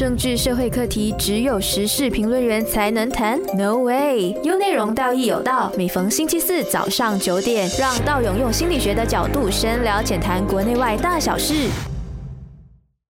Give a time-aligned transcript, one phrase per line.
[0.00, 4.34] 政治社会课题只有时事评论员才能谈？No way！
[4.42, 5.70] 有内容，道义有道。
[5.76, 11.68] 每逢星期四早上九点，让道勇用心理学的角度深聊浅谈国内外大小事。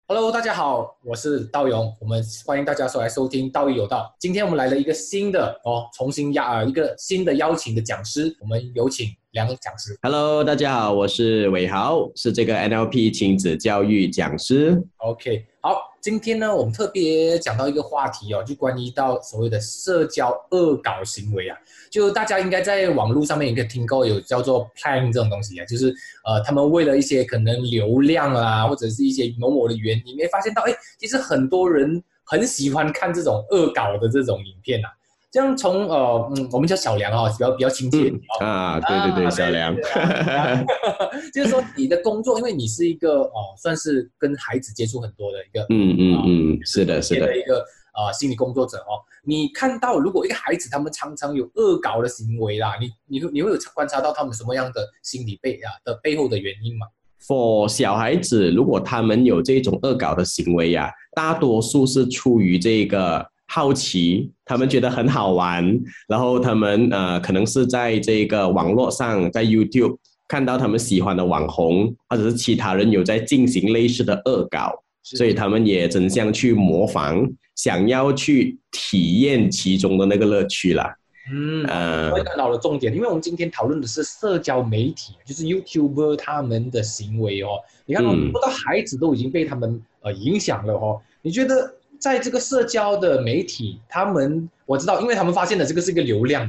[0.08, 4.12] Hello，大家好，我是道勇，我们欢迎大家收来收听《道义有道》。
[4.20, 9.96] 今天我们来了一个新的哦，重新邀呃一个新的邀请的讲师，我们有请梁讲师。
[10.02, 14.82] Hello，大家好，我是伟豪，是这个 NLP 亲子教育讲师。
[14.98, 21.56] OK，好，今天呢，我们特别讲到一个话题哦，就关于到所谓的社交恶搞行为啊，
[21.92, 25.94] 就大家应该在网络上面也可以听过有叫做 plan 这种东西啊，就是
[26.26, 34.90] 呃，他们为了一些可能流量啊，或者是一些某某的原因，没发现到，哎，其实很多人很喜欢看这种恶搞的这种影片啊。
[35.32, 38.12] 这样从呃嗯，我们叫小梁哦，比较比较亲切。
[38.42, 39.74] 啊，对对对，啊小梁。
[41.34, 47.38] 就是说你的工作，因为你是一个哦，算是跟孩子接触很多的一个嗯嗯嗯，是的，是的的。
[47.38, 47.60] 一个
[47.96, 49.00] 呃心理工作者哦。
[49.24, 56.88] 你看到如果一个孩子他们常常有恶搞的行为啦，你你会你会有观察到他们什么样的心理背啊的背后的原因吗
[57.26, 63.24] ？For 小孩子，如果他们有这种恶搞的行为呀、大多数是出于这个
[63.54, 74.72] 好奇，他们觉得很好玩，然后他们呃可能是在这个网络上，在 YouTube 看到他们喜欢的网红或者是其他人有在进行类似的恶搞，
[75.04, 80.96] 所以他们也争相去模仿，想要去体验其中的那个乐趣啦。
[81.30, 81.66] 嗯。
[81.66, 87.50] 呃我也看到了重点，因为我们今天讨论的是社交媒体，就是 YouTuber 他们的行为哦。
[87.86, 91.02] 你看很多的孩子都已经被他们呃影响了哦。
[91.22, 96.44] 你觉得在这个社交的媒体，他们我知道，因为他们发现了这个是一个流量，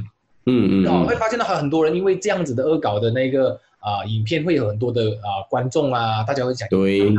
[0.47, 6.67] 嗯嗯哦，会嗯，发现到很多人因为这样子的恶搞的那个啊、影片，会有很多的啊、观众啊，大家会讲。
[6.69, 7.13] 对。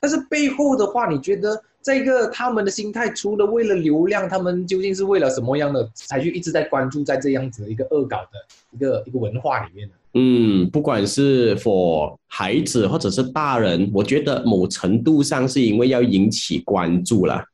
[0.00, 8.38] 但是背后的话，你觉得这个他们的心态，除了为了流量，他们究竟是为了什么样的才去一直在关注在这样子的一个恶搞的
[8.72, 9.94] 一个一个文化里面呢？
[10.14, 17.44] 嗯，不管是 for 孩子或者是大人，我觉得某程度上是因为要引起关注啦，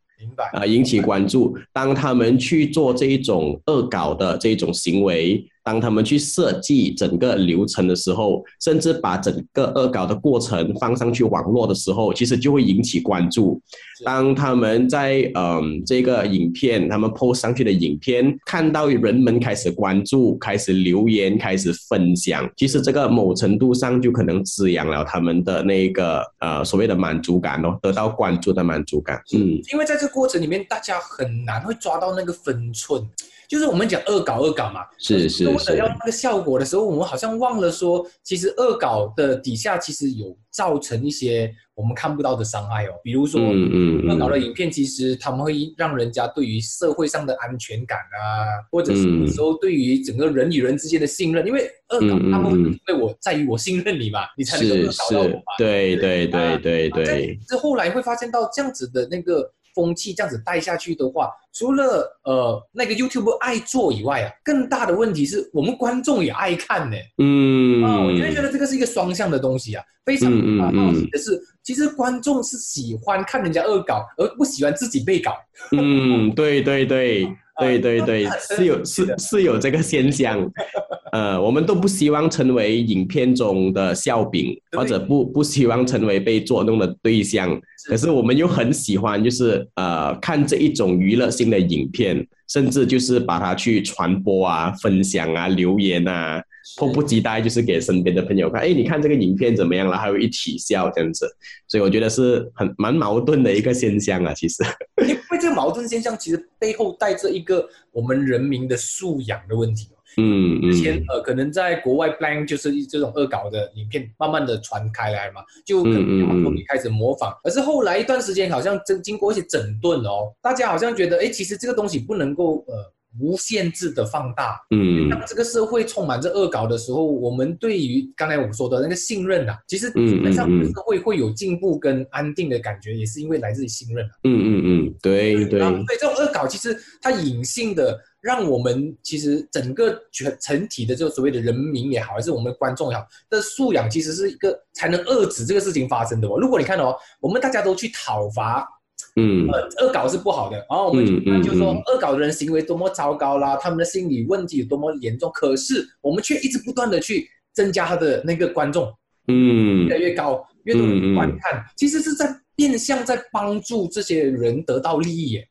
[0.52, 1.56] 啊、引起关注。
[1.72, 13.60] 当他们去做这一种恶搞的这种行为，当他们去设计整个流程的时候，甚至把整个恶搞的过程放上去网络的时候，其实就会引起关注。
[13.96, 29.18] 是当他们在嗯这个影片，他们 post 上去的影片，看到人们开始关注、开始留言、开始分享，其实这个某程度上就可能滋养了他们的那个呃所谓的满足感哦，得到关注的满足感。
[29.32, 33.02] 嗯因为在这个过程里面，大家很难会抓到那个分寸。
[33.48, 35.76] 就是我们讲恶搞恶搞嘛，是是为了是。
[35.76, 43.40] 要那个效果的时候，我们好像忘了说，其实恶搞的底下其实有造成一些我们看不到的伤害哦，比如说。
[43.40, 55.96] 嗯嗯恶搞的嗯，影片，其实他们会让人家对于社会上的安全感啊，或者是嗯有时候对于整个人与人之间的信任，因为恶搞他们会嗯因为我在于我信任你嘛，你才能够恶搞到我嘛是。，对？
[55.96, 66.96] 对对对啊对，这后来会发现到这样子的那个风气，这样子带下去的话，除了呃那个 YouTube 爱做以外啊，更大的问题是我们观众也爱看呢。
[67.18, 70.30] 嗯啊，我就会觉得这个是一个双向的东西啊，非常
[70.60, 75.32] 啊好奇的是，其实观众是喜欢看人家恶搞，而不喜欢自己被搞。
[75.72, 77.26] 嗯，对对对
[77.58, 80.38] 对对对， 是有是是有这个现象。
[81.12, 87.58] 呃，我们都不希望成为影片中的笑柄，或者不不希望成为被捉弄的对象。
[87.88, 96.42] 可是我们又很喜欢，就是呃看这一种娱乐性的影片，甚至就是把它去传播啊、分享啊、留言啊，
[96.76, 99.96] 迫不及待就是给身边的朋友看，哎，你看这个影片怎么样了？
[99.96, 101.26] 还有一起笑这样子。
[101.68, 104.62] 所以我觉得是很蛮矛盾的一个现象啊，其实。
[105.06, 109.98] 因为这个矛盾现象其实背后带着一个我们人民的素养的问题哦。
[110.16, 124.60] 嗯嗯之前呃，可能在国外 plan 就是这种恶搞的影片慢慢的传开来嘛，就可能开始模仿，可是后来一段时间好像经经过一些整顿哦，大家好像觉得，哎，其实这个东西不能够呃无限制的放大。
[124.70, 134.10] 嗯当这个社会充满着恶搞的时候，我们对于刚才我说的那个信任啊，其实嗯基本上社会会有进步跟安定的感觉，也是因为来自于信任啊。
[134.24, 146.38] 嗯嗯嗯，对对啊，对，这种恶搞其实它隐性的让我们其实整个全整体的这个所谓的人民也好，还是我们观众也好的素养，其实是一个才能遏制这个事情发生的哦。
[146.40, 148.66] 如果你看哦，我们大家都去讨伐
[149.16, 149.48] 嗯。
[149.48, 151.82] 呃，恶搞是不好的，然后我们就就说嗯。
[151.86, 158.92] 恶搞的人行为多么糟糕啦，他们的心理问题有多么严重，可是我们却一直不断的去增加他的那个观众，
[159.28, 159.86] 嗯。
[159.86, 165.48] 越来越高，越多人观看，其实是在变相在帮助这些人得到利益耶。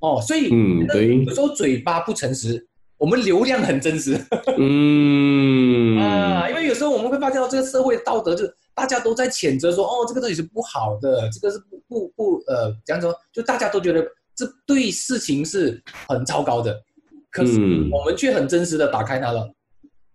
[0.00, 1.24] 哦，所以嗯对。
[1.24, 2.64] 有时候嘴巴不诚实，
[2.96, 4.16] 我们流量很真实。
[4.56, 5.98] 嗯。
[5.98, 13.12] 啊，因为有时候我们会发现到这个社会道德就是大家都在谴责说，哦，这个东西是不好的，这个是不不不呃，怎样说？
[13.32, 16.80] 就大家都觉得这对事情是很糟糕的，
[17.28, 19.52] 可是嗯我们却很真实的打开它了。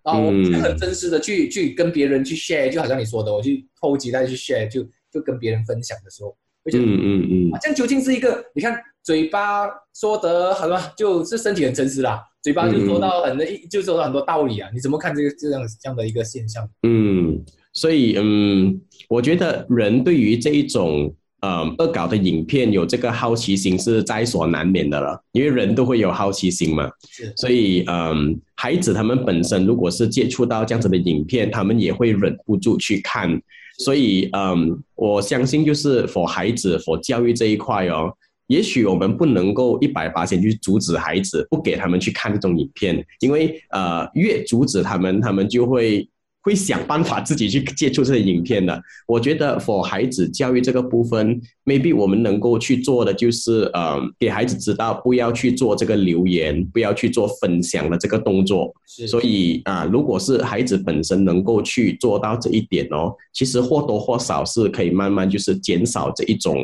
[0.03, 4.81] 啊，我们很真实的去去跟别人去 share，就好像你说的，我去偷鸡蛋去 share，就
[5.11, 6.33] 就跟别人分享的时候，
[6.63, 16.69] 会觉得嗯嗯嗯啊，这样究竟是一个，你看嘴巴说得好吧，就是身体很诚实啦，嘴巴就说到很多，就说到很多道理啊，你怎么看这个这样这样的一个现象？
[16.85, 17.41] 嗯，
[17.73, 18.79] 所以嗯，
[19.09, 26.89] 我觉得人对于这一种呃恶搞的影片有这个好奇心是在所难免的了，因为人都会有好奇心嘛。
[27.35, 33.41] 所以，嗯，孩子他们本身如果是接触到这样子的影片，他们也会忍不住去看。
[33.79, 38.13] 所以，嗯，我相信就是 for 孩子 for 教育这一块哦，
[38.45, 46.07] 也许我们不能够一百八千去阻止孩子不给他们去看这种影片，因为呃，越阻止他们，他们就会
[46.43, 48.79] 会想办法自己去接触这些影片的。
[49.07, 58.73] 我觉得 for 孩子教育这个部分，maybe 我们能够去做的就是，呃，给孩子知道不要去做这个留言，不要去做分享的这个动作。
[58.85, 66.57] 所以啊、如果是孩子本身能够去做到这一点哦，其实或多或少是可以慢慢就是减少这一种，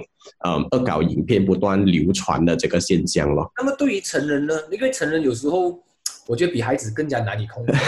[0.45, 3.49] 嗯，恶搞影片不断流传的这个现象咯。
[3.57, 4.53] 那么对于成人呢？
[4.71, 5.81] 因为成人有时候
[6.27, 7.73] 我觉得比孩子更加难以控制。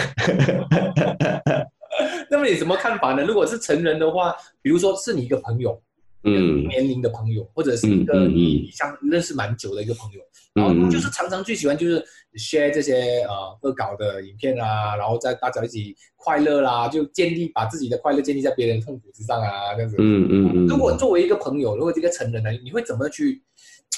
[2.30, 3.24] 那么你什么看法呢？
[3.24, 5.80] 如果是成人的话，比如说是你一个朋友，
[6.24, 10.20] 嗯年龄的朋友，或者是一个你相认识蛮久的一个朋友，
[10.54, 12.04] 然后就是常常最喜欢就是
[12.34, 19.96] share 这些呃恶搞的影片啊，然后在大家一起快乐啦，就建立把自己的快乐建立在别人痛苦之上啊，这样子。
[19.98, 20.66] 嗯嗯嗯。
[20.66, 23.42] 如果作为一个朋友，如果这个成人呢，你会怎么去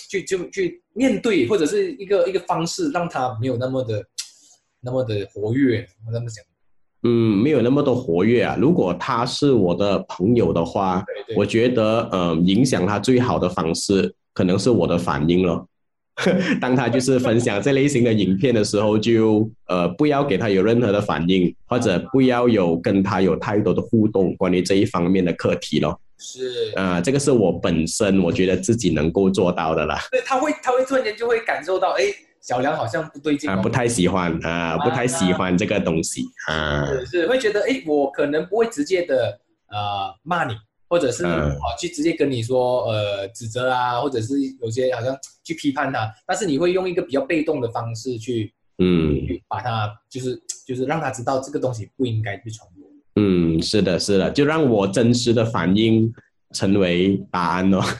[0.08, 4.04] 去就去面对，或者是一个一个方式，让他没有那么的
[4.80, 5.86] 那么的活跃？
[6.06, 6.42] 我这么想。
[7.04, 8.56] 嗯，没有那么多活跃啊。
[8.58, 15.66] 如果他是我的朋友的话，对对，我觉得，呃，影响他最好的方式可能是我的反应了。
[16.60, 26.00] 当他就是分享这类型的影片的时候，就呃不要给他有任何的反应，或者不要有跟他有太多的互动，关于这一方面的课题咯。
[26.16, 29.98] 是，啊、这个是我本身我觉得自己能够做到的啦。
[30.12, 32.04] 对，他会他会突然间就会感受到，哎，
[32.46, 36.84] 小梁好像不对劲啊，哦，不太喜欢啊，不太喜欢这个东西啊。
[36.84, 40.54] 是是会觉得，哎，我可能不会直接的呃骂你，
[40.86, 52.86] 或者是嗯啊去直接跟你说呃指责啊，或者是有些好像去批判他，但是你会用一个比较被动的方式去嗯去把他就是就是让他知道这个东西不应该去传播。
[53.16, 56.12] 嗯，是的，是的，就让我真实的反应
[56.52, 57.80] 成为答案哦。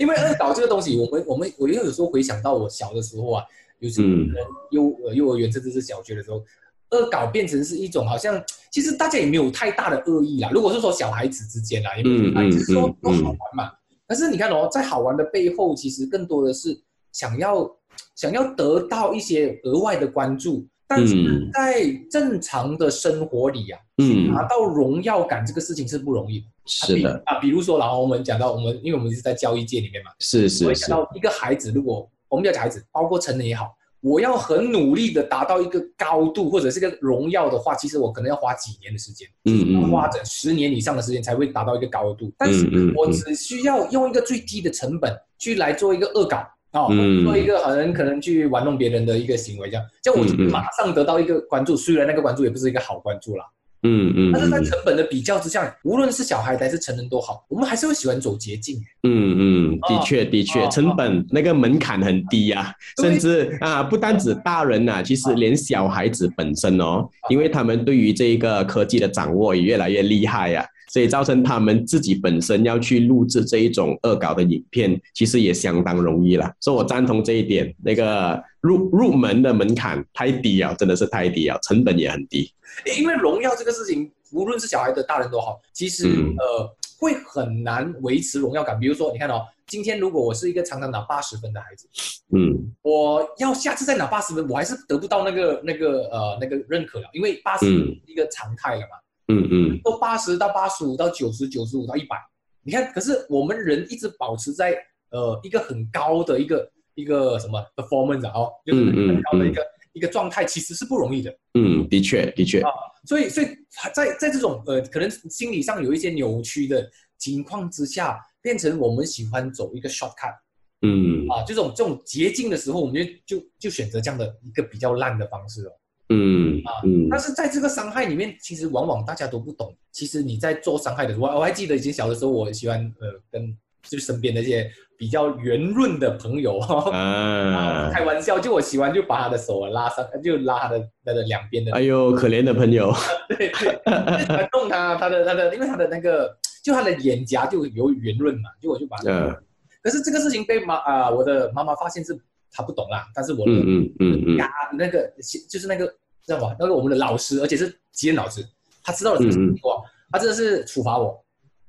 [0.00, 3.44] 因为恶搞这个东西，我们我们我又有时候回想到我小的时候啊，
[3.78, 4.28] 有时候嗯
[4.70, 6.42] 幼呃幼儿园甚至是小学的时候，
[6.90, 10.50] 恶搞变成是一种好像其实大家也没有太大的恶意啦。
[10.52, 13.72] 如果是说小孩子之间啦，也没有太大，只是说嗯都好玩嘛。
[14.06, 16.78] 但是你看哦，在好玩的背后，其实更多的是
[17.12, 17.68] 想要
[18.14, 20.66] 想要得到一些额外的关注。
[20.88, 26.46] 但是嗯在正常的生活里啊，嗯拿到荣耀感这个事情是不容易的。
[26.66, 42.32] 是的，啊，比如说，然后我们讲到我们，因为我们是在教育界里面嘛，是是是，会讲到一个孩子，如果我们要讲孩子，包括成人也好，我要很努力的达到一个高度或者是个荣耀的话，其实我可能要花几年的时间，嗯嗯花整十年以上的时间才会达到一个高度。
[42.36, 46.38] 但是我只需要用一个最低的成本去来做一个恶搞。
[46.72, 51.74] 哦，嗯做一个好人可能去玩弄别人的一个行为，这样，这样我就马上得到一个关注。
[51.74, 53.46] 虽然那个关注也不是一个好关注啦，
[53.86, 54.64] 嗯嗯但是在嗯。
[54.64, 58.76] 成本的比较之下，无论是小孩还是成人都好，我们还是会喜欢走捷径。
[59.04, 63.10] 嗯嗯，的确的确，哦成本那个门槛很低呀、对。
[63.10, 76.50] 甚至啊，不单指大人呐、其实连小孩子本身哦，因为他们对于这个科技的掌握也越来越厉害呀、所以造成他们自己本身要去录制这一种恶搞的影片，其实也相当容易了。
[76.60, 82.52] 所以我赞同这一点，那个入入门的门槛太低啊，真的是太低啊，成本也很低。
[82.98, 88.80] 因为荣耀这个事情，无论是小孩的、大人都好，其实、嗯呃会很难维持荣耀感。
[88.80, 91.86] 比如说，你看哦，今天如果我是一个常常拿八十分的孩子，
[92.32, 98.96] 嗯我要下次再拿八十分，我还是得不到那个那个呃那个认可了，因为八十嗯一个常态了嘛。
[99.28, 102.16] 嗯嗯都八十到八十五到九十，九十五到一百。
[102.62, 104.74] 你看，可是我们人一直保持在
[105.10, 111.32] 呃一个很高的一个一个什么 performance 啊哦，就是很高的一个、一个状态，其实是不容易的。
[111.54, 112.70] 嗯，的确的确啊，
[113.06, 113.46] 所以，所以
[113.94, 120.34] 在在这种呃可能心理上有一些扭曲的情况之下，变成我们喜欢走一个 shortcut
[120.82, 125.72] 嗯啊，这种这种捷径的时候，我们就就就选择这样的一个比较烂的方式哦。
[126.08, 129.76] 嗯啊嗯但是在这个伤害里面，其实往往大家都不懂。
[129.90, 133.56] 其实你在做伤害的时候，我我还记得以前小的时候，我喜欢呃跟
[133.88, 136.58] 就身边那些比较圆润的朋友。
[137.92, 142.92] 开玩笑，就我喜欢就把他的手拉上，就拉他的那个两边的，哎呦，可怜的朋友，
[143.28, 149.04] 对对，就喜欢弄他他的他的，因为他的那个就他的脸颊就有圆润嘛，就我就把他。
[149.10, 149.36] 嗯
[149.82, 152.12] 可是这个事情被妈啊、我的妈妈发现是
[152.50, 154.36] 她不懂啦，但是我的嗯嗯嗯
[154.72, 155.08] 那个
[155.48, 155.86] 就是那个
[156.24, 156.56] 知道吧？
[156.58, 158.44] 那个我们的老师，而且是吉恩老师，
[158.82, 161.24] 他知道了这个事情哇，他真的是处罚我，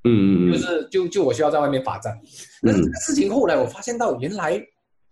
[0.08, 2.18] 嗯嗯嗯就是就就我需要在外面罚站。
[2.62, 4.62] 但是这个事情后来我发现到，原来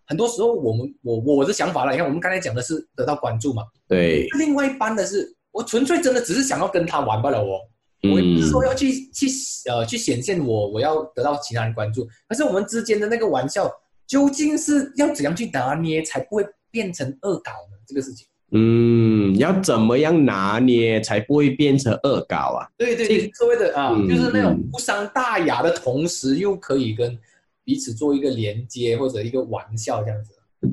[0.05, 7.59] 很多时候我们我我的想法了，你看我们刚才讲的是得到关注嘛，对，另外一般的是我纯粹真的只是想要跟他玩罢了哦。
[8.03, 9.25] 我也不是说要去去
[9.67, 13.71] 呃去显现我我要得到其他人关注，可是我们之间的那个玩笑
[14.05, 17.77] 究竟是要怎样去拿捏才不会变成恶搞呢？
[17.87, 18.27] 这个事情。
[18.57, 22.65] 嗯，要怎么样拿捏才不会变成恶搞啊？
[22.77, 27.17] 对对对，所谓的啊，嗯就是那种嗯无伤大雅的同时，又可以跟
[27.65, 30.31] 彼此做一个连接或者一个玩笑这样子。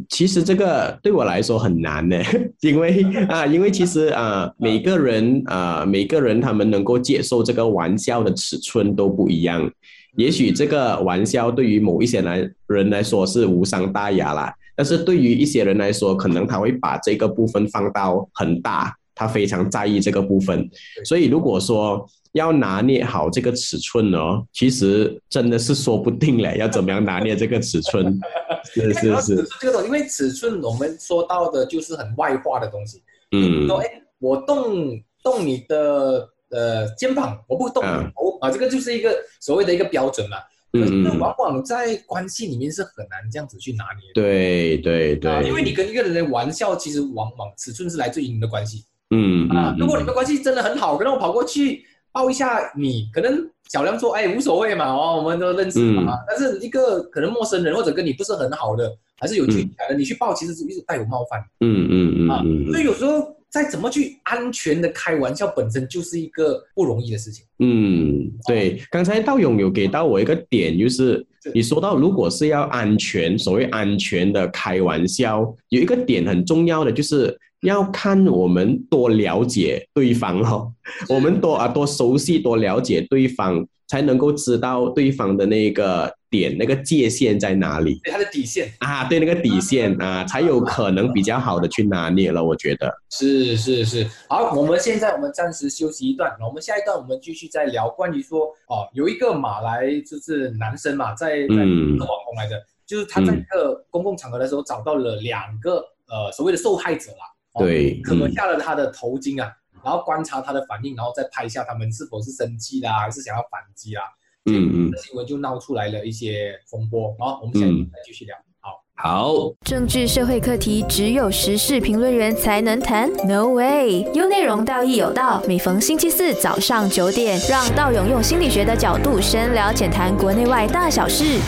[0.09, 2.17] 其实这个对我来说很难呢，
[2.63, 9.69] 因为啊，因为其实啊，每个人啊，每个人他们能够接受这个玩笑的尺寸都不一样。
[10.17, 20.69] 也许这个玩笑对于某一些来人来说是无伤大雅啦，但是对于一些人来说，可能他会把这个部分放到很大，他非常在意这个部分。
[21.05, 28.19] 所以如果说要拿捏好这个尺寸哦，其实真的是说不定嘞，要怎么样拿捏这个尺寸？
[28.73, 33.03] 是是是，这个东西，因为尺寸我们说到的就是很外化的东西。
[33.33, 33.87] 嗯说哎，
[34.19, 40.39] 我动动你的呃肩膀，我不动你的头啊，这个就是一个所谓的一个标准嘛。
[40.73, 44.15] 嗯嗯，往往在关系里面是很难这样子去拿捏的。
[44.15, 49.79] 对对啊，对，因为你跟一个人的玩笑，其实往往尺寸是来自于你们的关系嗯啊嗯。
[49.79, 56.19] 如果你们关系真的很好，可能我跑过去抱一下你，可能小亮说，哎，无所谓嘛，哦，我们都认识嘛。
[56.27, 62.69] 但是一个可能陌生人或者跟你不是很好的，还是有距离感的，你去抱，其实是一直带有冒犯嗯嗯啊嗯。
[62.69, 67.45] 啊所以有时候再怎么去安全的开玩笑，本身就是一个不容易的事情。
[67.59, 71.53] 嗯，对，刚才道勇有给到我一个点，就是是。
[71.55, 80.73] 你说到如果是要安全，所谓安全的开玩笑，有一个点很重要的就是要看我们多了解对方哦，
[81.11, 92.91] 我们多啊多熟悉多了解对方，才能够知道对方的那个点那个界限在哪里对他的底线啊，对那个底线啊，才有可能比较好的去拿捏了，我觉得。
[93.11, 94.09] 是是是。
[94.31, 109.53] 好，我们现在我们暂时休息一段，我们下一段我们继续再聊关于说哦，有一个马来就是男生嘛，在在网红来的，就是他在一个公共场合的时候找到了两个呃所谓的受害者啦，哦对扯嗯下了他的头巾啊，
[109.85, 114.03] 然后观察他的反应，然后再拍下他们是否是生气啦，还是想要反击啦。
[114.47, 117.15] 嗯嗯，新闻就闹出来了一些风波。
[117.19, 118.37] 好，我们下一段再继续聊。
[118.61, 118.83] 好。
[118.95, 119.53] 好。
[119.65, 124.03] 政治社会课题只有时事评论员才能谈？No way！
[124.13, 125.41] 有内容，道义有道。
[125.47, 131.41] 每逢星期四早上九点，让道勇用心理学的角度深聊浅谈国内外大小事。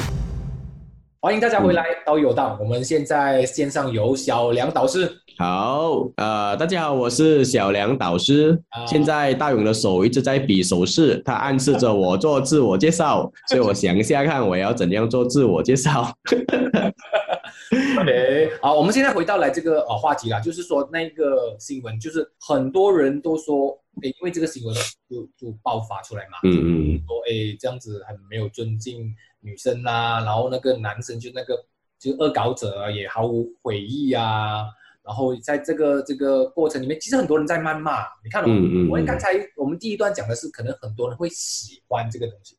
[1.20, 2.56] 欢迎大家回来，道有道。
[2.60, 8.57] 我们现在线上有小梁导师，好，呃，大家好，我是小梁导师。
[8.69, 16.12] 啊现在大勇的手一直在比手势，他暗示着我做自我介绍， 所以我想一下看我要怎样做自我介绍。
[18.00, 24.73] OK，好，我们现在回到来这个呃话题啦，就是说那个新闻，就是很多人都说，诶，因为这个新闻
[25.11, 31.57] 就就爆发出来嘛，嗯嗯说诶这样子很没有尊敬女生啦、然后那个男生就那个
[31.99, 34.67] 就恶搞者啊也毫无悔意啊，
[35.04, 42.56] 然后在这个这个过程里面，其实很多人在谩骂，你看我们刚才我们第一段讲的是，可能很多人会喜欢这个东西。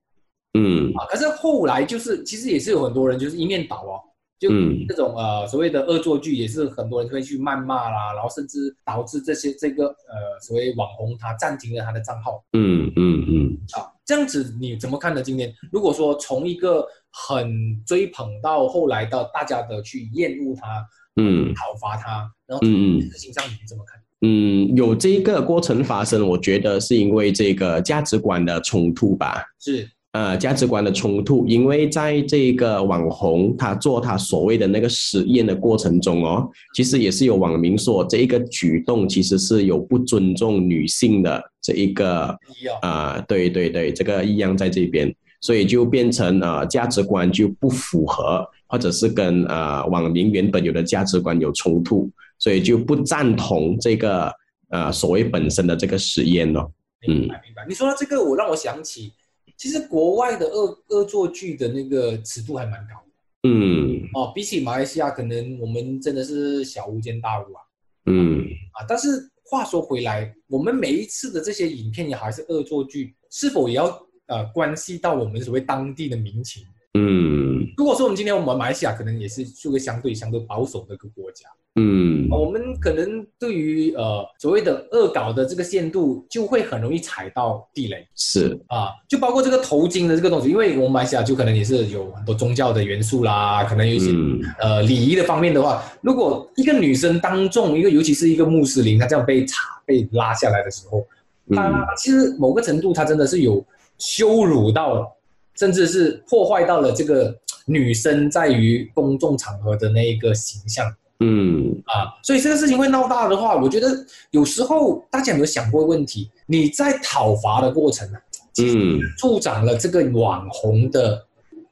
[0.53, 0.93] 嗯。
[0.95, 3.99] 啊，可是后来就是其实也是有很多人就是一面倒哦，
[4.39, 4.85] 就嗯。
[4.87, 12.43] 这种呃所谓的恶作剧也是很多人会去谩骂啦，然后甚至导致这些这个呃所谓网红他暂停了他的账号。
[12.53, 13.57] 嗯嗯嗯。
[13.73, 15.21] 啊，这样子你怎么看呢？
[15.23, 20.85] 今天如果说从一个很追捧到后来到大家的去厌恶他、
[21.15, 24.01] 嗯讨伐他，然后嗯嗯事情上你怎么看？
[24.21, 29.43] 嗯，有这个过程发生，我觉得是因为这个价值观的冲突吧。
[29.59, 42.35] 是呃价值观的冲突，因为在这个网红他做他所谓的那个实验的过程中哦，其实也是有网民说这一个举动其实是有不尊重女性的这一个
[42.81, 45.13] 啊、对对对，这个异样在这边。
[45.41, 54.31] 所以就变成呃价值观就不符合，或者是跟呃网民原本有的价值观有冲突，所以就不赞同这个
[54.69, 56.71] 呃所谓本身的这个实验咯。
[57.07, 57.65] 明白明白。
[57.67, 59.13] 你说到这个，我让我想起，
[59.57, 63.49] 其实国外的恶恶作剧的那个尺度还蛮高的。
[63.49, 67.61] 嗯哦，比起马来西亚，可能我们真的是小巫见大巫啊。
[68.07, 69.07] 嗯啊，但是
[69.43, 73.85] 话说回来，我们每一次的这些影片也好，还是恶作剧，是否也要
[74.25, 76.63] 呃关系到我们所谓当地的民情？
[76.95, 77.67] 嗯。
[77.77, 82.27] 如果说我们今天我们马来西亚可能也是是个相对相对保守的一个国家，嗯。
[82.29, 88.07] 我们可能对于呃所谓的恶搞的这个限度，就会很容易踩到地雷。
[88.15, 88.59] 是。
[88.67, 94.41] 啊，就包括这个头巾的这个东西，因为我们马来西亚就可能也是有很多宗教的元素啦，可能有一些、嗯。
[94.59, 101.05] 呃礼仪的方面的话，如果一个女生当众一个，尤其是一个穆斯林，她这样被查被拉下来的时候，
[101.49, 101.55] 嗯。
[101.55, 103.63] 她其实某个程度，她真的是有
[103.97, 105.14] 羞辱到，
[105.57, 107.35] 甚至是破坏到了这个
[107.65, 110.85] 女生在于公众场合的那一个形象
[111.19, 112.13] 嗯啊。
[112.23, 113.87] 所以这个事情会闹大的话，我觉得
[114.31, 116.29] 有时候大家有没有想过问题？
[116.45, 118.17] 你在讨伐的过程呢、
[118.53, 121.25] 其实嗯助长了这个网红的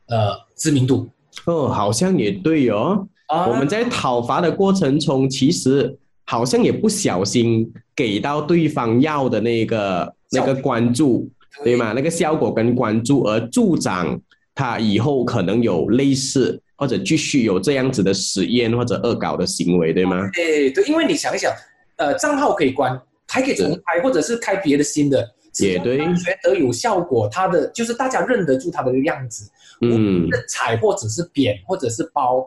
[0.07, 1.07] 呃知名度
[1.45, 3.07] 哦，好像也对哦。
[3.27, 3.47] 啊。
[3.47, 11.29] 我们在讨伐的过程中，其实好像也不小心给到对方要的那个那个关注，
[11.63, 11.93] 对吗？
[11.93, 14.19] 那个效果跟关注，而助长
[14.55, 20.29] 他以后可能有类似或者继续有这样子的实验或者恶搞的行为，对吗？
[20.33, 21.51] 哎，对，因为你想一想，
[21.97, 25.27] 呃，账号可以关，还可以重开，或者是开别的新的，
[25.59, 29.49] 也对觉得有效果，他的就是大家认得住他的样子，
[29.81, 32.39] 嗯的踩或者是扁或者是包，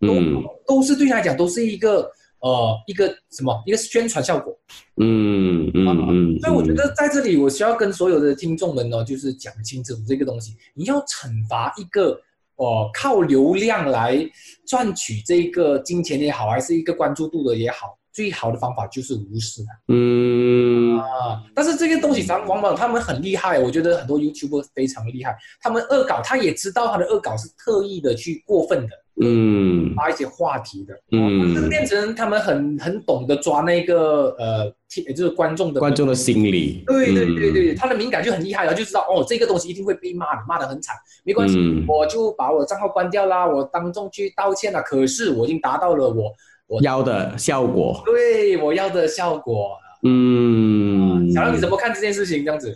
[0.00, 2.10] 都、嗯都是对他来讲都是一个
[2.44, 4.56] 呃一个什么一个宣传效果。
[5.02, 12.20] 嗯嗯嗯，所以我觉得在这里我需要跟所有的听众们呢，就是讲清楚这个东西，你要惩罚一个。
[12.56, 14.16] 哦，靠流量来
[14.64, 19.72] 赚取这个金钱也好，还是一个关注度的也好，最好的方法就是无视它。
[19.88, 29.94] 嗯啊，但是这个东西咱往往他们很厉害，我觉得很多 YouTuber 非常厉害，他们恶搞，他也知道他的恶搞是特意的去过分的，嗯。
[29.94, 31.54] 发一些话题的，嗯。
[31.54, 37.52] 就是变成他们很很懂得抓那个呃，贴就是观众的观众的心理，对对对嗯。
[37.52, 41.84] 对，他的敏感就很厉害了，就知道哦，这个东西一定会被骂的，骂的很惨，没关系，嗯。
[41.86, 46.32] 我就把我账号关掉啦，我当众去道歉了，可是我已经达到了我
[46.66, 49.70] 我要的效果，对我要的效果。
[50.06, 52.44] 嗯，小亮，你怎么看这件事情？
[52.44, 52.74] 这样子，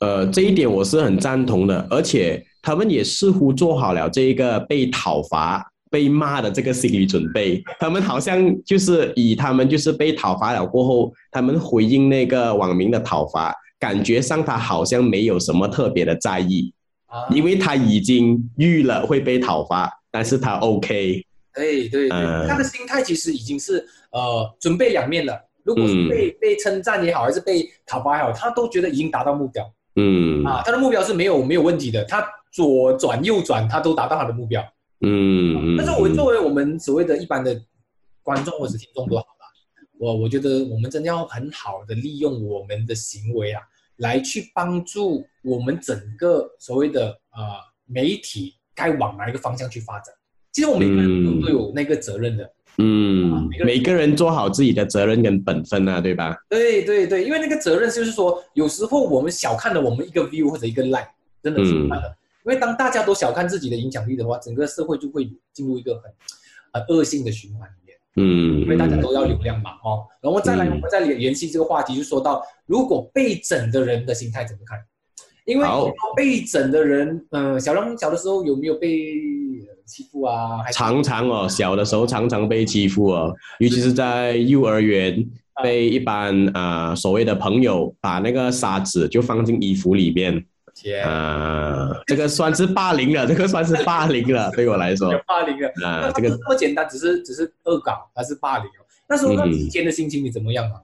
[0.00, 7.62] 呃，这一点我是很赞同的，而且他们也似乎做好了这一个被讨伐、被骂的这个心理准备。
[7.78, 16.72] 他们好像就是以他们就是被讨伐了过后，他们回应那个网民的讨伐，感觉上他好像没有什么特别的在意，
[17.06, 21.24] 啊，因为他已经预了会被讨伐，但是他 OK，
[21.54, 25.40] 对对对，嗯他的心态其实已经是呃准备两面了。
[25.62, 26.08] 如果是嗯。
[26.08, 29.64] 被、被称赞也好，还是被讨伐也好，他都觉得已经达到目标。
[29.94, 30.44] 嗯。
[30.44, 34.62] 啊，他的目标是没有没有问题的，他左转右转，他都达到他的目标。
[35.02, 37.60] 嗯嗯，但是我作为我们所谓的一般的
[38.22, 39.44] 观众或者听众都好了，
[39.98, 43.60] 我我觉得我们真的要很好的利用我们的行为啊，
[43.96, 47.42] 来去帮助我们整个所谓的呃
[47.84, 50.14] 媒体该往哪一个方向去发展。
[50.50, 52.50] 其实我们每个人都有那个责任的。
[52.78, 56.34] 嗯，每个人做好自己的责任跟本分啊，对吧？
[56.48, 61.08] 对对对，因为那个责任就是说，有时候我们小看了我们一个 view 或者一个 like，
[61.42, 62.16] 真的是嗯看了。
[62.46, 66.02] 因为当大家都小看自己的影响力的话，整个社会就会进入一个很
[66.72, 67.96] 很恶性的循环里面。
[68.18, 74.78] 嗯，因为大家都要流量嘛，哦，然后再来嗯我们再联联系这个话题，就说到如果被整的人的心态怎么看？
[75.44, 75.66] 因为
[76.16, 80.58] 被整的人，嗯、小亮小的时候有没有被呃欺负啊？
[80.64, 85.24] 还常常哦，小的时候常常被欺负哦，尤其是在幼儿园，
[85.62, 90.44] 被一般啊、呃所谓的朋友把那个沙子就放进衣服里面
[90.76, 91.02] 天。
[91.04, 95.10] 啊、这个算是霸凌了， 这个算是霸凌了， 对我来说。
[95.26, 95.68] 霸凌了？
[95.82, 98.84] 啊、那这个不是这么简单，只是只是恶搞，还是霸凌哦？
[99.08, 99.52] 那时候那嗯。
[99.52, 100.82] 几天的心情你怎么样啊？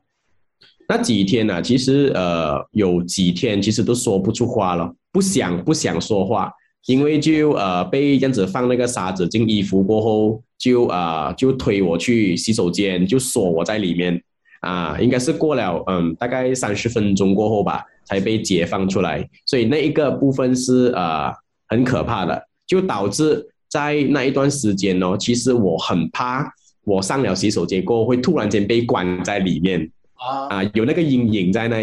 [0.89, 6.51] 那几天呢、其实呃有几天其实都说不出话了，不想不想说话，
[6.87, 14.23] 因为就呃被这样子放那个沙子进衣服过后，就啊、呃就推我去洗手间，就锁我在里面。
[14.61, 21.33] 啊，应该是过了嗯大概三十分钟过后吧，才被解放出来，所以那一个部分是呃
[21.69, 26.53] 很可怕的，就导致在那一段时间哦，其实我很怕
[26.85, 29.91] 我上了洗手间过后会突然间被关在里面。
[30.15, 31.77] 啊，啊，有那个阴影在那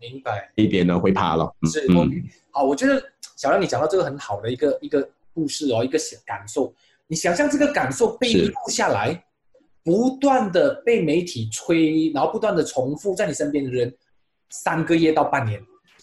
[0.00, 0.50] 明白。
[0.54, 1.44] 一边呢，会怕了。
[1.60, 3.02] 嗯是嗯 OK，好，我觉得
[3.36, 6.72] 小亮你讲到这个很好的一个一个故事哦，一个小感受，
[7.06, 9.22] 你想象这个感受被录下来，
[9.84, 13.92] 不断的被媒体吹，然后不断的重复在你身边的人，
[14.52, 15.60] 三个月到半年，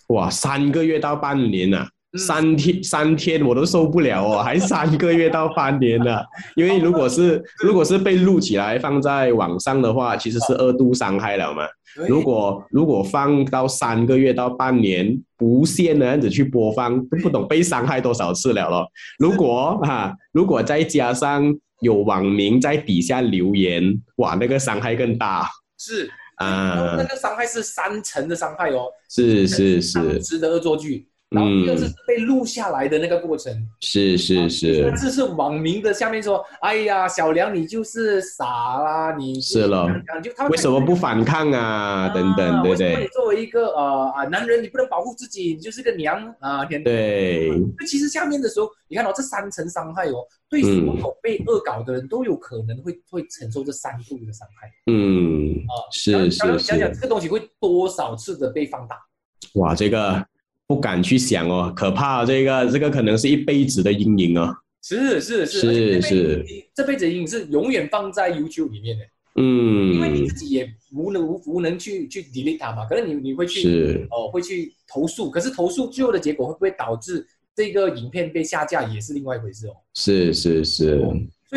[0.07, 2.19] 哇，三个月到半年啊，嗯。
[2.19, 6.19] 三天三天我都受不了哦， 还三个月到半年呢、
[6.55, 11.63] 因为如果是如果是被录起来放在网上的话，其实是二度伤害了嘛。
[12.07, 18.87] 如果如果放到三个月到半年不限的样子去播放，都不懂被伤害多少次了咯。
[19.19, 21.43] 如果哈、如果再加上
[21.81, 23.83] 有网民在底下留言，
[24.17, 25.47] 哇，那个伤害更大。
[25.77, 27.03] 是啊那！
[27.05, 39.87] 个伤害是三层的伤害哦，是是是值得恶作剧，然后第二次是被录下来的那个过程，是是是甚至是网民的下面说，哎呀，小梁你就是傻啦，你是了
[40.23, 42.09] 就他会为什么不反抗啊？
[42.09, 43.07] 等等，对不对为什么你？
[43.09, 46.65] 作为一个呃啊男人，你不能保护自己，你就是个娘啊！
[46.65, 55.73] 天，对，那其实下面的时候，你看到、这三层伤害哦，对所有被恶搞的人都有可能会会承受这三度的伤害嗯，啊。
[55.91, 58.97] 是是是想想这个东西会多少次的被放大？
[59.53, 60.25] 哇，这个
[60.69, 62.23] 不敢去想哦，可怕！
[62.23, 64.55] 这个这个可能是一辈子的阴影哦。
[64.83, 69.03] 是是是是是这辈子阴影是永远放在 YouTube 里面的，
[69.35, 79.73] 嗯因为你嗯，自己也无能无无能去去 delete 它嘛，可能你你会去是哦会去投诉，可是投诉最后的结果会不会导致这个影片被下架也是另外一回事哦。
[79.95, 81.01] 是是是，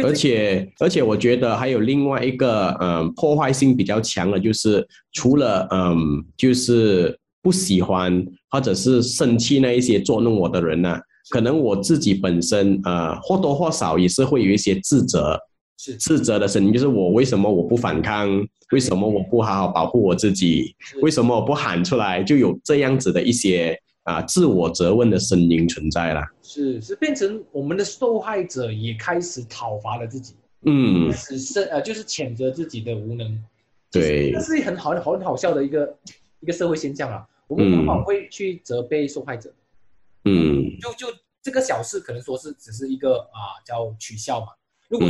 [0.02, 10.96] 而且而且我觉得还有另外一个嗯破坏性比较强的，就是除了嗯就是不喜欢或者是生气那一些捉弄我的人呢、
[11.28, 15.38] 可能我自己本身呃或多或少也是会有一些自责。
[15.78, 18.28] 是自责的声音，就是我为什么我不反抗？
[18.70, 20.76] 为什么我不好好保护我自己？
[21.00, 22.22] 为什么我不喊出来？
[22.22, 26.22] 就有这样子的一些啊自我责问的声音存在了。
[26.40, 30.34] 是是变成我们的受害者也开始讨伐了自己，
[30.66, 33.36] 嗯是呃就是谴责自己的无能。
[33.90, 35.96] 对这是很好很好笑的一个
[36.38, 37.26] 一个社会现象啊。
[37.48, 39.52] 我们往往会去责备受害者，
[40.24, 41.06] 嗯就就
[41.42, 44.46] 这个小事可能说是只是一个啊叫取笑嘛。
[44.88, 45.08] 如果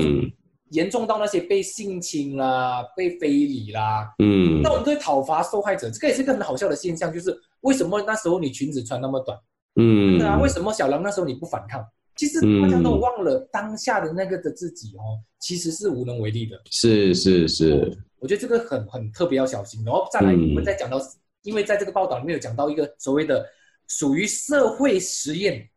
[0.70, 5.90] 严重到那些被性侵啦、被非礼啦，嗯那我们都会讨伐受害者。
[5.90, 9.38] 这个也是一个很好笑的现象，就是为什么那时候你裙子穿那么短？
[9.76, 11.84] 嗯对啊，为什么小狼那时候你不反抗？
[12.16, 16.60] 其实嗯大家都忘了当下的那个的自己哦，其实是无能为力的。
[16.70, 19.82] 是是是，我觉得这个很很特别要小心。
[19.84, 20.98] 然后再来，嗯我们再讲到，
[21.42, 23.44] 因为在这个报道里面有讲到一个所谓的
[23.88, 25.68] 属于社会实验，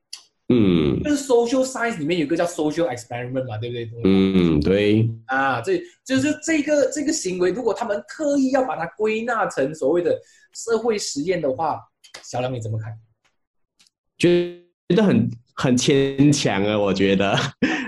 [0.49, 3.89] 嗯就是 social science 里面有一个叫 social experiment 嘛，对不对？
[4.03, 10.19] 嗯对，啊，这就是这个这个行为，如果他们特意要把它归纳成所谓的
[10.53, 11.79] 社会实验的话，
[12.23, 12.97] 小梁你怎么看？
[14.17, 14.61] 觉
[14.95, 17.37] 得很很牵强啊，我觉得，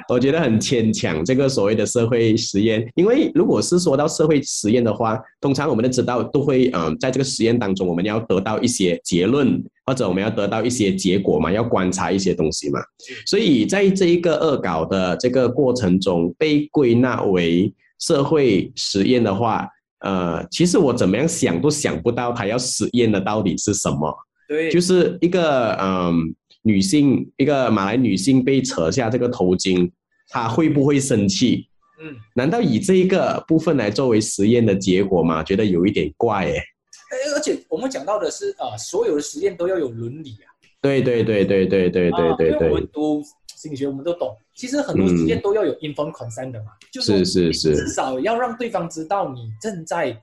[0.10, 1.24] 我觉得很牵强。
[1.24, 12.80] 这个所谓的社会实验，因为如果是说到社会实验的话，通常我们都知道都会，嗯，在这个实验当中，我们要得到一些结论，或者我们要得到一些结果嘛，要观察一些东西嘛。
[13.26, 19.68] 所以在这一个恶搞的这个过程中，被归纳为社会实验的话，
[20.00, 24.16] 呃，其实我怎么样想都想不到他要实验的到底是什么。
[24.48, 26.34] 对，就是一个嗯
[26.68, 29.90] 女性，一个马来女性被扯下这个头巾，
[30.28, 31.70] 她会不会生气？
[32.02, 35.42] 嗯，难道以这一个部分来作为实验的结果吗？
[35.42, 36.52] 觉得有一点怪哎。
[36.52, 40.52] 哎而且我们讲到的是，呃，所有的实验都要有伦理啊。
[40.82, 43.24] 对对对对对对对对啊因为我们对，读
[43.56, 50.16] 心理学，我们都懂，其实很多实验都要有 informed consent 的嘛，就是是是是，至少要让对方知道你正在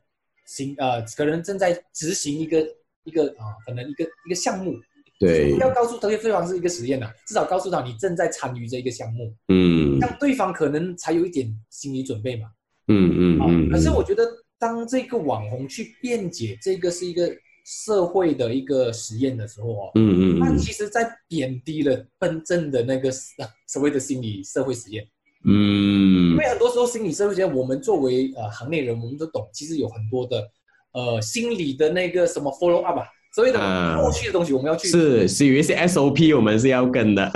[0.46, 2.64] 行呃，可能正在执行一个
[3.02, 4.74] 一个啊、可能一个一个项目，
[5.18, 9.98] 对，要告诉对对方是一个实验呐、至少告诉他你正在参与这一个项目，嗯。
[10.00, 12.46] 让对方可能才有一点心理准备嘛。
[12.46, 12.52] 啊、
[12.88, 17.32] 嗯嗯嗯，可是我觉得当这个网红去辩解这个是一个
[17.64, 20.38] 社会的一个实验的时候哦，嗯嗯嗯。
[20.40, 23.10] 那其实在贬低了真正的那个
[23.68, 25.06] 所谓的心理社会实验。
[25.46, 26.32] 嗯。
[26.32, 30.50] 因为很多时候心理社会学，我们作为呃行内人，我们都懂，其实有很多的
[30.92, 37.28] 呃心理的那个什么 follow up 啊，所谓的啊后续的东西，我们要去是是有一些 SOP 我们是要跟的。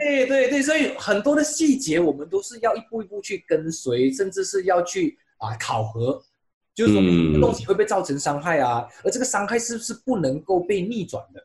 [0.00, 6.20] 对对对，所以很多的细节我们都是要一步一步去跟随，甚至是要去啊考核，
[6.74, 8.84] 就是说嗯这个东西会不会造成伤害啊？
[9.04, 11.40] 而这个伤害是不是不能够被逆转的？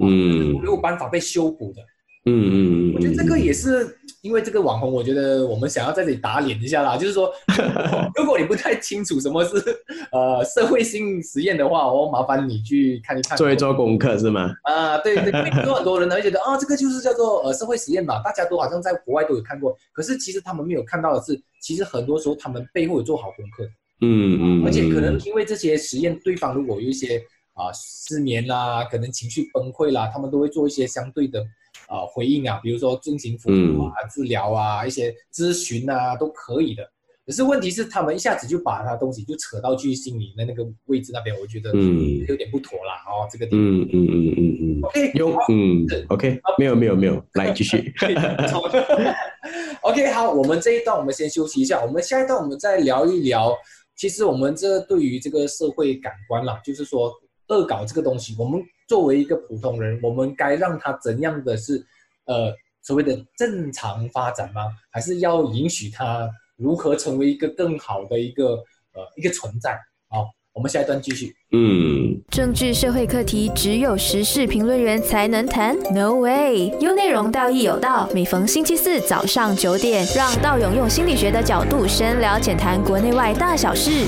[0.00, 1.80] 嗯没有办法被修补的？
[2.26, 7.32] 嗯嗯嗯，我觉得这个也是因为这个网红，我觉得我们想要在这里打脸一下啦，就是说，
[8.16, 9.50] 如果你不太清楚什么是
[10.10, 14.52] 呃社会性实验的话，我麻烦你去看一看，做一做功课是吗？
[14.64, 23.64] 啊，对对，有很多人呢会觉得啊，这个就是叫做呃社会实验吧，大家都好像在国外都有看过，可是其实他们没有看到的是，其实很多时候他们背后有做好功课，
[24.00, 27.22] 嗯嗯，而且可能因为这些实验，对方如果有一些
[27.54, 31.44] 啊失眠啦，可能情绪崩溃啦，他们都会做一些相对的。
[31.88, 36.82] 啊，回应啊，比如说进行服务啊、治疗啊、一些咨询啊，都可以的。
[37.24, 43.02] 可是问题是，他们一下子就把他东西就扯到去心理的那个位置那边，我觉得嗯有点不妥啦。
[43.08, 47.92] 哦，这个地方嗯嗯嗯嗯嗯，OK，用嗯 OK，没有没有没有，来继续。
[49.82, 53.52] OK，好，我们这一段我们先休息一下，我们下一段我们再聊一聊。
[53.96, 57.12] 其实我们这对于这个社会感官啦，就是说
[57.48, 58.62] 恶搞这个东西，我们。
[58.86, 61.84] 作为一个普通人，我们该让他怎样的是，
[62.26, 64.62] 呃，所谓的正常发展吗？
[64.90, 68.54] 还是要允许他如何成为一个更好的一个
[68.94, 69.76] 呃一个存在？
[70.08, 71.34] 好，我们下一段继续。
[71.50, 76.68] 嗯，政治社会课题只有时事评论员才能谈？No way！
[76.80, 78.08] 有内容，道义有道。
[78.14, 84.06] 每逢星期四早上九点，让道勇用心理学的角度深聊浅谈国内外大小事。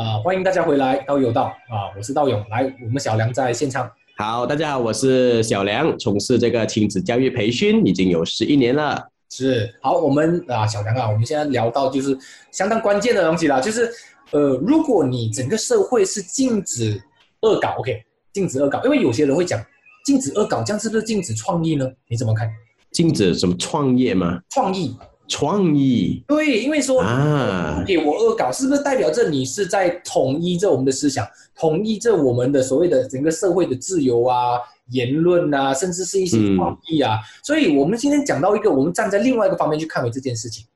[0.00, 3.86] 啊，欢迎大家回来，道有道啊，我是道勇，来，我们小梁在现场。
[4.16, 9.06] 好，大家好，我是小梁，从事这个亲子教育培训已经有十一年了。
[9.28, 12.16] 是，好，我们啊，小梁啊，我们现在聊到就是
[12.50, 13.92] 相当关键的东西了，就是
[14.30, 16.98] 呃，如果你整个社会是禁止
[17.42, 19.62] 恶搞，OK，禁止恶搞，因为有些人会讲
[20.06, 21.86] 禁止恶搞，这样是不是禁止创意呢？
[22.08, 22.50] 你怎么看？
[22.90, 24.40] 禁止什么创业吗？
[24.48, 24.96] 创意。
[25.30, 34.58] 创意对，因为说啊，给我恶搞，是不是代表着你是在统一着我们的思想，统一着我们的所谓的整个社会的自由啊、
[34.90, 37.20] 言论啊，甚至是一些创意啊？
[37.44, 40.66] 所以，我们今天讲到一个，我们站在另外一个方面去看为这件事情。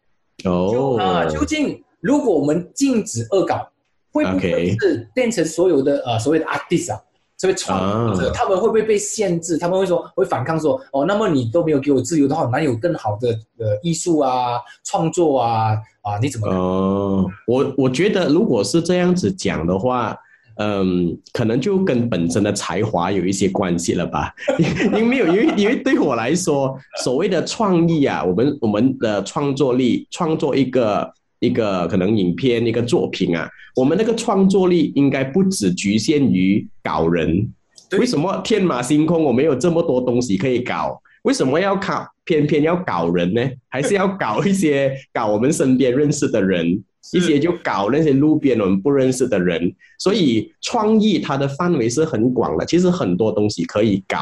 [0.44, 3.68] 哦，啊，究竟如果我们禁止恶搞，
[4.12, 7.02] 会不会是变成所有的呃所谓的 artist 啊？
[7.36, 9.58] 所以创者他们会不会被限制？
[9.58, 16.18] 他们会说会反抗说哦，那么你都没有给我自由的话，哪有更好的呃艺术啊、创作啊啊？
[16.22, 16.46] 你怎么？
[16.48, 20.16] 哦，我我觉得如果是这样子讲的话，
[20.58, 24.32] 嗯，可能就跟本身的才华有一些关系了吧？
[24.96, 31.12] 因为有，因为因为对我来说，所谓的创意啊，我们我们的创作力，创作一个。
[31.40, 37.52] 一个可能影片一个作品啊，我们那个创作力应该不只局限于搞人。
[37.98, 39.22] 为什么天马行空？
[39.22, 43.42] 我没有这么多东西可以搞，为什么要靠偏偏要搞人呢？
[43.68, 49.72] 还是要搞一些 搞我们身边认识的人，一些就搞那些路边我们不认识的人。
[49.98, 54.18] 所以创意它的范围是很广的，其实很多东西可以搞。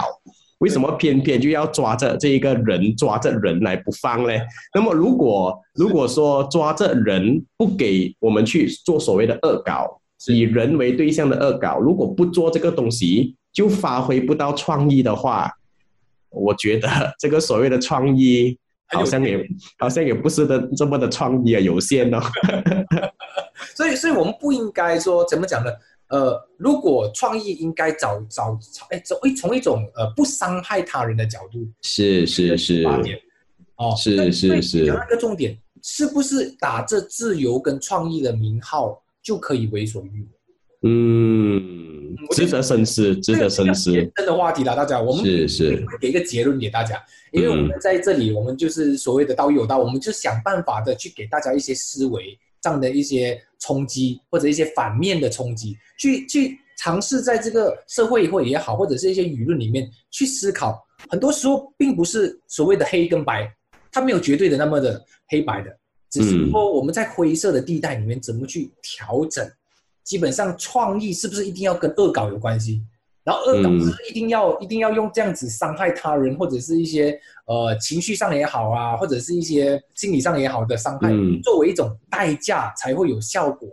[0.63, 4.33] 为什么偏偏就要抓着这一个人抓着人来不放呢？
[4.73, 15.51] 那么如果如果说抓着人不给我们去做所谓的恶搞，以人为对象的恶搞，如果不做这个东西，就发挥不到创意的话，
[16.31, 19.45] 我觉得这个所谓的创意好像也
[19.79, 22.21] 好像也不是的这么的创意啊，有限哦。
[23.75, 25.73] 所以，所以我们不应该说怎么讲呢？
[26.13, 28.59] 呃，如果创意应该找找
[28.91, 32.85] 哎，从一从一种呃不伤害他人的角度，是是是，
[33.77, 40.29] 哦，是是是，讲那个重点，是不是打着自由跟创意的名号就可以为所欲为？
[40.85, 43.91] 嗯，值得深思，值得深思。
[44.15, 52.39] 真的话题了，大家，我们是是给一个结论给大家，因为我们在这里，我们就是所谓的道义有道，我们就想办法的去给大家一些思维。
[52.63, 60.81] 这样的一些冲击或者一些反面的冲击，去去尝试在这个社会会也好，或者是一些舆论里面去思考。
[61.09, 63.53] 很多时候并不是所谓的黑跟白，
[63.91, 65.77] 它没有绝对的那么的黑白的，
[66.09, 69.45] 只是说我们在灰色的地带里面怎么去调整。
[70.05, 72.83] 基本上创意是不是一定要跟恶搞有关系？
[73.25, 81.09] 然后恶搞是一定要一定要用这样子伤害他人，或者是一些呃情绪上也好啊，或者是一些心理上也好的伤害，
[81.43, 83.69] 作为一种代价才会有效果。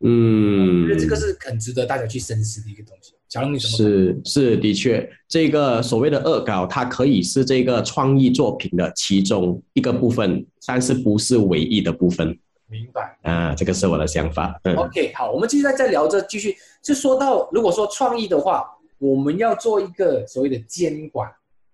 [0.00, 3.14] 嗯，我觉得这个是很值得大家去深思的一个东西。
[3.30, 3.76] 小龙，你怎么？
[3.76, 12.38] 是是，的确，这个所谓的恶搞，它可以是这个创意作品的其中一个部分，但是不是唯一的部分。
[12.68, 14.60] 明白啊，这个是我的想法。
[14.64, 18.66] 嗯，OK，好，我们继续在再聊着，继续就说到，如果说创意的话。
[19.00, 21.28] 我们要做一个所谓的监管。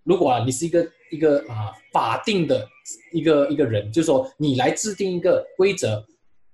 [0.05, 2.65] 如果啊，你是一个一个啊法定的
[3.13, 6.05] 一个一个人，就是说你来制定一个规则，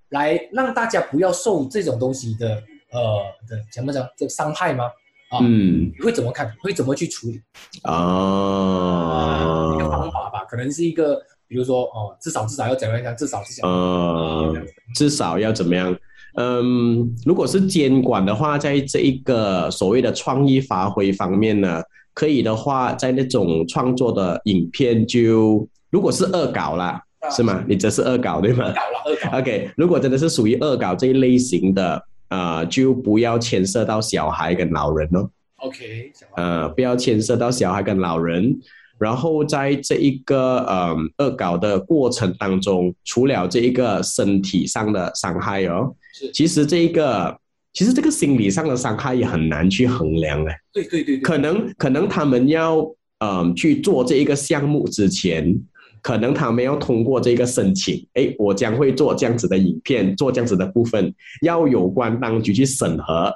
[0.08, 2.48] 来让大家不要受这种东西的
[2.90, 4.86] 呃的怎么讲这伤害吗？
[5.30, 6.50] 啊，嗯你会怎么看？
[6.62, 7.42] 会怎么去处理？
[7.82, 13.14] 啊一个方法吧，可能是一个，比如说哦，至少至少要怎么样？
[13.14, 14.56] 至少是想呃，
[14.94, 15.94] 至少要怎么样？
[16.34, 21.82] 嗯，如果是监管的话，在这一个所谓的创意发挥方面呢，
[22.14, 27.62] 可以的话，在那种创作的影片就，如果是恶搞啦，是吗？
[27.68, 29.38] 你这是恶搞对吗恶搞了，恶搞。
[29.40, 35.28] OK，如果真的是属于恶搞这一类型的，呃，就不要牵涉到小孩跟老人哦。
[35.56, 38.58] OK，呃，不要牵涉到小孩跟老人。
[38.98, 46.01] 然后在这一个呃恶搞的过程当中，除了这一个身体上的伤害哦，是
[46.32, 47.38] 其实这一个
[47.72, 50.54] 其实这个心理上的伤害也很难去衡量哎。
[50.72, 52.80] 对对对对，可能可能他们要
[53.18, 55.58] 嗯、呃去做这一个项目之前，
[56.02, 63.32] 可能他们要通过这个申请，哎，我将会做这样子的影片，做这样子的部分，要有关当局去审核。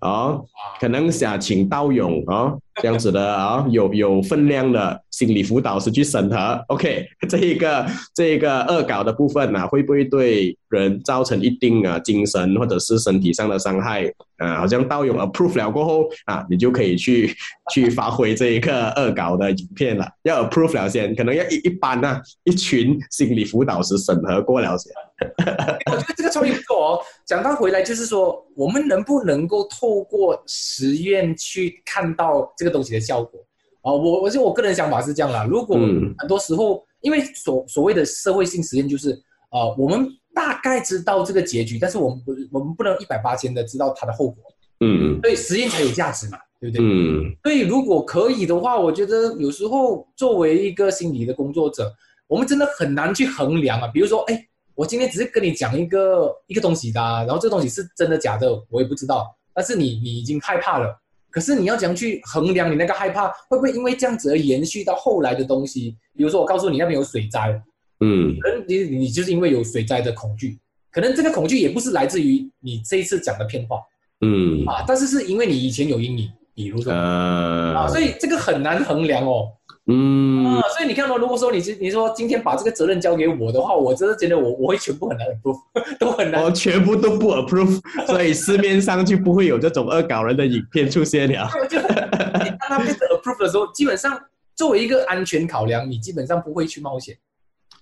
[0.00, 0.44] 哦，
[0.80, 6.64] 可能想请道勇哦，这样子的啊、有有分量的心理辅导师去审核。
[6.68, 14.04] OK， 这一个这一个恶搞的部分呢、会不会对人造成一定啊精神或者是身体上的伤害？
[14.38, 17.34] 啊，好像道勇 approve 了过后啊，你就可以去
[17.74, 20.08] 去发挥这一个恶搞的影片了。
[20.22, 24.92] 要 approve 了先，可能要一一般呢、一群心理辅导师审核过了先。
[25.90, 27.00] 我觉得这个创意不错哦。
[27.28, 33.38] 讲到回来，就是说，我们能不能够透过实验去看到这个东西的效果？
[33.82, 35.44] 哦，我我就我个人想法是这样啦。
[35.44, 39.10] 如果嗯很多时候，因为所所谓的社会性实验，就是
[39.50, 44.42] 呃，我们大概知道这个结局，但是我们不我们不能一百八千的知道它的后果，
[44.80, 46.82] 嗯所以实验才有价值嘛，对不对？
[46.82, 51.92] 嗯所以如果可以的话，我觉得有时候作为一个心理的工作者，
[52.26, 53.86] 我们真的很难去衡量啊。
[53.92, 59.26] 比如说，哎，我今天只是跟你讲一个一个东西的、啊，然后这个东西是真的假的，我也不知道。
[59.52, 60.96] 但是你你已经害怕了，
[61.30, 65.96] 可是你要怎样去衡量你那个害怕，会不会因为这样子而延续到后来的东西？
[66.14, 67.60] 比如说，我告诉你那边有水灾，
[67.98, 68.38] 嗯。
[68.38, 70.56] 可能你你就是因为有水灾的恐惧，
[70.92, 73.80] 可能这个恐惧也不是来自于你这一次讲的骗话。
[74.20, 74.64] 嗯。
[74.64, 76.92] 啊，但是是因为你以前有阴影，比如说。
[76.92, 79.52] 呃啊，所以这个很难衡量哦。
[79.90, 85.56] 嗯啊，所以你看到，如果说你今你说今天把这个责任交给我的话，我真的觉得我我会全部很难 approve，
[86.00, 86.42] 都很难。
[86.42, 91.48] 我全部都不 approve，所以市面上就不会有这种恶搞人的影片出现了。
[91.70, 94.20] 就你当他变成 approve 的时候，基本上
[94.56, 97.16] 作为一个安全考量，你基本上不会去冒险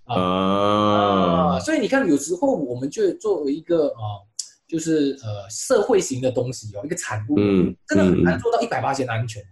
[0.04, 1.56] 啊。
[1.56, 4.22] 啊，所以你看，有时候我们就作为一个啊，
[4.66, 9.42] 就是呃社会型的东西哦，一个产物，嗯真的很难嗯做到一百八千安全。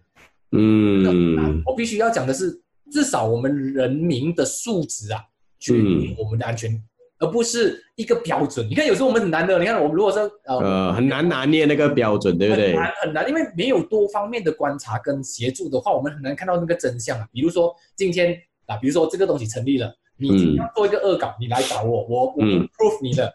[0.51, 5.21] 嗯我必须要讲的是，至少我们人民的素质啊，
[5.59, 6.81] 决定我们的安全，
[7.19, 8.65] 而不是一个标准。
[8.69, 9.59] 你看，有时候我们很难的。
[9.59, 12.77] 你看，我们如果说呃，呃，很难拿捏那个标准，对不对很？
[12.77, 17.29] 难很难，因为没有多方面的观察跟协助的话，我们很难看到那个真相啊。
[17.33, 23.35] 比如说今天啊，比如说这个东西成立了，你嗯今天要做一个恶搞，你来找我，我我嗯 proof 你的。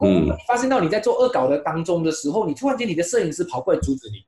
[0.00, 0.28] 嗯。
[0.46, 4.24] 发现到你在做恶搞的当中的时候，你突然间你的摄影师跑过来阻止你，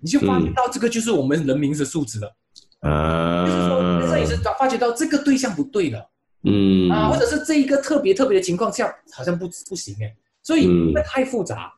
[0.00, 2.34] 你就发现到这个就是我们人民的素质了。
[2.82, 6.10] 就是说，你的摄影师啊，发觉到这个对象不对了、
[6.42, 6.90] 嗯。
[6.90, 11.72] 啊，或者是这一个特别特别的情况下，好像不不行哎，所以太复杂、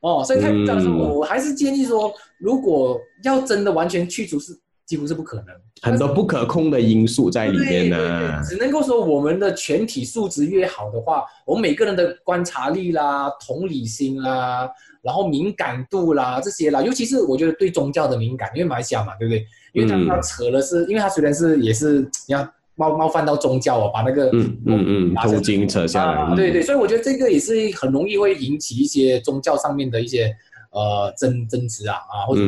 [0.00, 8.48] 哦，所以太复杂的时候，我还是建议说，如果要真的完全去除是几乎是不可能，很多不可控的因素在里面呢对。
[8.48, 14.66] 只能够说我们的全体素质越好的话，我们每个人的观察力啦、同理心啦，
[15.02, 19.46] 然后敏感度啦这些啦，尤其是我觉得对宗教的敏感，因为马来西亚嘛，对不对？
[19.74, 30.34] 因为他嗯他扯了是，因为他虽然是也是你要冒冒犯到宗教哦，把那个嗯嗯嗯，头巾扯下来，啊，对对，所以我觉得这个也是很容易会引起一些宗教上面的一些
[30.70, 32.42] 呃争争执啊啊，或者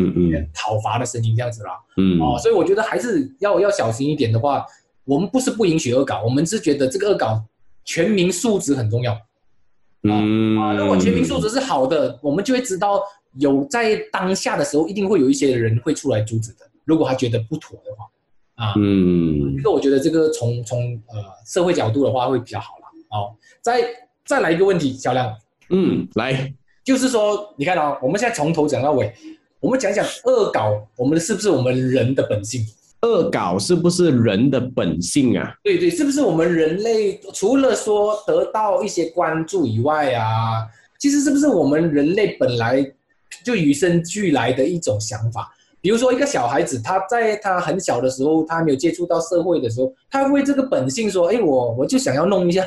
[0.55, 1.73] 讨伐的声音这样子啦。
[1.97, 4.65] 嗯哦，所以我觉得还是要要小心一点的话，
[5.05, 7.43] 我们不是不允许恶搞，我们是觉得这个恶搞
[7.85, 9.19] 全民素质很重要
[10.03, 10.73] 嗯啊。
[10.75, 13.03] 如果全民素质是好的，我们就会知道
[13.35, 16.69] 有在当下的时候，一定会有一些人会出来阻止的。
[16.85, 20.79] 如果他觉得不妥的话，啊，嗯这个我觉得这个从从
[21.09, 22.87] 呃社会角度的话会比较好了。
[23.11, 23.83] 哦，再
[24.25, 25.37] 再来一个问题，小亮，
[25.71, 26.55] 嗯，来，
[26.85, 29.13] 就是说，你看啊、我们现在从头讲到尾，
[29.61, 32.65] 我们讲讲恶搞，我们是不是我们人的本性？
[33.03, 35.55] 恶搞是不是人的本性啊？
[35.63, 40.67] 对对，是不是我们人类除了说得到一些关注以外啊，
[40.99, 42.85] 其实是不是我们人类本来
[43.43, 45.51] 就与生俱来的一种想法？
[45.81, 52.67] 比如说一个小孩子，他在他很小的时候，他没有接触到社会的时候，他会这个本性说：“哎，我我就想要弄一下，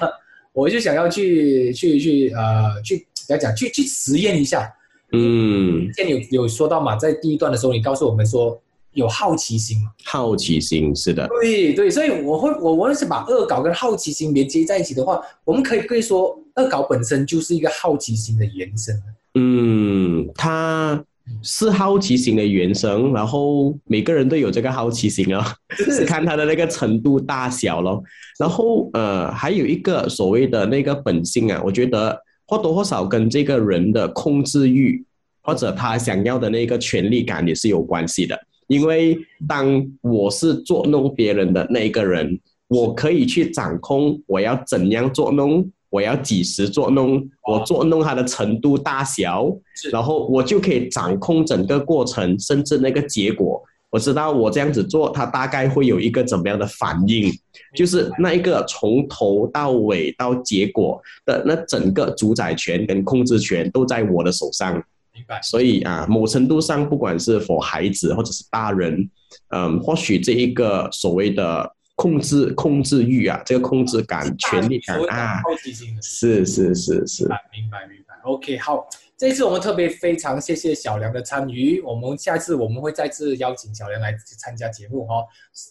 [0.51, 4.71] 我就想要去去去呃去怎样讲，去去实验一下。”
[5.15, 8.59] 嗯，之前有有说到嘛，在第一段的时候，你告诉我们说
[8.93, 9.91] 有好奇心嘛。
[10.05, 18.99] 好奇心是的，对对，所以我会我我是把恶搞跟好奇心连接在一起的话，我们可以可以说恶搞本身就是一个好奇心的延伸。
[19.35, 21.03] 嗯，它
[21.43, 25.43] 是好奇心的原生，然后每个人都有这个好奇心哦，
[25.77, 28.03] 是看他的那个程度大小咯。
[28.39, 32.19] 然后呃，还有一个所谓的那个本性啊，我觉得
[32.53, 35.03] 或多或少跟这个人的控制欲
[35.41, 38.39] 或者他想要的那个权利感也是有关系的。
[38.67, 49.51] 因为当我是捉弄别人的那一个人，我可以去掌控我要怎样捉弄，我要几时捉弄，我捉弄他的程度大小，
[49.91, 53.61] 然后我就可以掌控整个过程，甚至那个结果。
[53.93, 57.31] 我知道我这样子做，他大概会有一个怎么样的反应，
[57.75, 64.73] 就是那一个从头到尾到结果的那整个主宰权跟控制权都在我的手上。
[65.13, 65.39] 明白？
[65.43, 69.07] 所以啊，某程度上，不管是否孩子或者是大人，
[69.49, 76.01] 嗯，或许这一个所谓的控制控制欲啊，这个控制感、权力感啊，好奇心的。
[76.01, 78.15] 是是是是明白，明白。
[78.23, 78.87] OK，好，
[79.17, 85.23] 这一次我们特别非常谢谢小梁的参与，我们下次我们会再次邀请小梁来参加节目哦，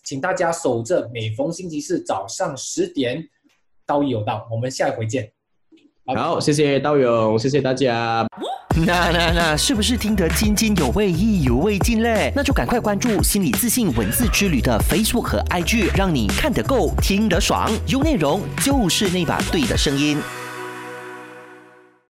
[0.05, 3.23] 请大家守着每逢星期四早上十点，
[3.85, 5.31] 道义有道，我们下一回见。
[6.07, 8.27] 好，谢谢道勇，谢谢大家。
[8.75, 12.33] 那那那，是不是听得津津有味、意犹未尽嘞？
[12.35, 20.17] 那就赶快关注心理自信文字之旅的 Facebook 和 IG，让你看得够、听得爽，有内容就是那把对的声音。